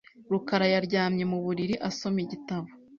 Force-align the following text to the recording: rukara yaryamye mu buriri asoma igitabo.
rukara 0.31 0.65
yaryamye 0.73 1.23
mu 1.31 1.37
buriri 1.43 1.75
asoma 1.89 2.19
igitabo. 2.25 2.67